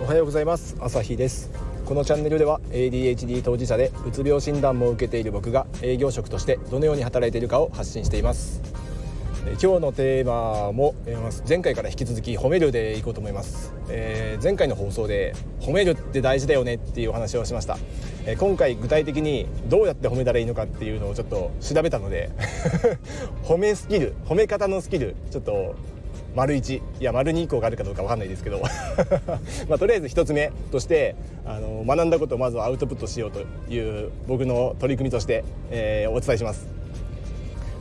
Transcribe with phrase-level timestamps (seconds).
[0.00, 0.76] おはようございます。
[0.80, 1.50] 朝日です。
[1.84, 8.62] このチャンネルでは ADHD 当事者でうつ病診断も受けている僕が営業職としてどのように働いているかを発信しています。
[9.62, 10.94] 今日のテーマも
[11.46, 17.78] 前回から引き続き褒めるでいこうと思います、えー、前回の放送で褒めるって大事だよねっていうお話をしました、
[18.26, 22.30] えー、今回具体的にどうやって褒めたらいいのかっていうのをちょっと調べたので
[23.42, 25.74] 褒めスキル褒め方のスキルちょっと
[26.34, 28.60] 丸1いや丸2以降があるかどうか分かんないですけど。
[29.68, 33.40] まあ、とりあえず1つ目としてあの学んだことをまずはアウトプットしようと
[33.72, 36.66] いう僕の取り組みとして、えー、お伝えします。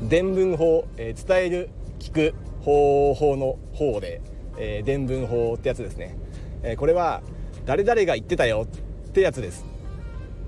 [0.01, 4.21] 伝聞法、えー、伝える聞く方法の方で、
[4.57, 6.15] えー、伝聞法ってやつですね、
[6.63, 7.21] えー、これは
[7.65, 9.65] 誰々が言ってたよってやつです、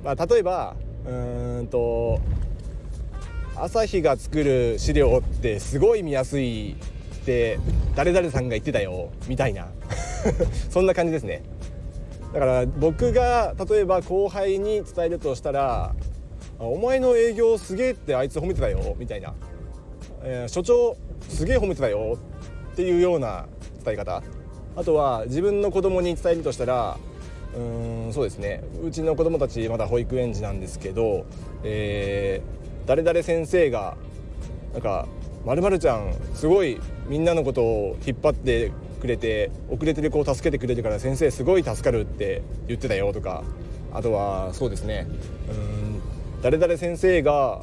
[0.04, 0.76] まあ、例えば
[1.06, 2.22] うんと
[3.56, 6.78] 朝日が作る資料ってすごい見やすい
[7.22, 7.60] って
[7.96, 9.68] 誰々さんが言ってたよみたいな。
[10.70, 11.44] そんな感じですね。
[12.34, 15.94] だから僕が例えば後輩に伝えるとしたら
[16.60, 19.34] 「お前の営業すげえってあいつ褒めてたよ」みたいな、
[20.24, 20.96] えー、所長
[21.28, 22.18] すげえ褒めてたよ
[22.72, 23.46] っていうような
[23.84, 24.24] 伝え方。
[24.74, 26.98] あとは自分の子供に伝えるとしたら
[27.54, 28.64] うーんそうですね。
[28.82, 31.26] うちの子供たちまだ保育園児なんですけど、
[31.64, 33.98] えー、誰々先生が
[34.72, 35.08] なんか
[35.46, 43.44] まるちゃんすごいみんなのことを引っ張ってくれて遅れてる子を助けてくれるから先生すごい助かるって言ってたよとか
[43.94, 45.08] あとはそうですね。
[45.50, 46.02] うん
[46.42, 47.62] 誰々先生が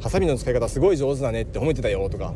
[0.00, 2.34] ハサミの使い方すごい上手だねって褒めてたよとか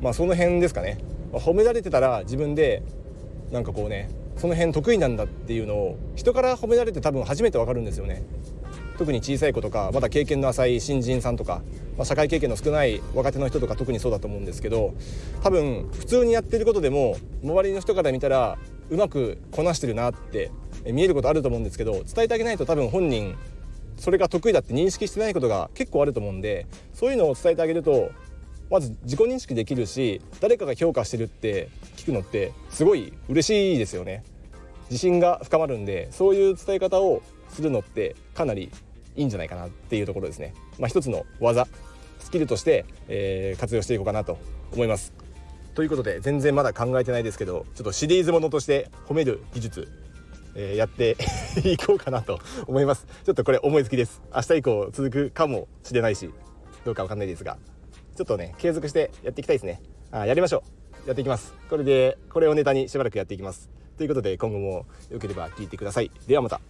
[0.00, 0.98] まあその辺ですかね、
[1.32, 2.82] まあ、褒められてたら自分で
[3.50, 8.22] なんかこうねその辺得意なんだっていうのを人から褒められて多分初めてわかるんですよね。
[8.96, 11.62] 特に小さい子とかまだ経験の浅い新人さんとか、
[11.96, 14.94] まあ、社会経験の少ない若手の人とか特にそうだと思うんですけど
[15.42, 18.58] 多分普通にやってることでも周りの人から見たら
[18.90, 20.50] うまくこなしてるなって
[20.84, 23.36] 見えることあると思うんですけど伝えてあげないと多分本人
[23.98, 28.10] それが得意だって認識してないことが結構あると思うんでそういうのを伝えてあげると
[28.70, 34.24] まず自己認識できるし誰かが評価してるって聞くのってすごい嬉しいですよね。
[34.90, 38.70] 自信が深まるんでそういう伝え方をするのってかなり
[39.16, 40.54] いいんじゃないかなっていうところですね。
[40.78, 41.66] まあ、一つの技
[42.18, 44.38] スキルとして、えー、活用していこうかなと
[44.72, 45.12] 思います。
[45.74, 49.88] ということで全然まだ考えてないですけどちょっとシリーズものとして褒める技術、
[50.54, 51.16] えー、やって
[51.64, 53.06] いこうかなと思います。
[53.24, 54.22] ちょっとこれ思いつきです。
[54.34, 56.30] 明日以降続くかもしれないし
[56.84, 57.58] どうかわかんないですが
[58.16, 59.82] ちょっとね継続してやっていきたいですね。
[60.10, 60.62] あやりましょ
[61.04, 61.08] う。
[61.08, 61.54] やっていきます。
[61.68, 63.70] これでこれをネタにしばらくやっていきます。
[63.96, 66.10] ということで今後も良ければ聞いてください。
[66.26, 66.60] ではまた。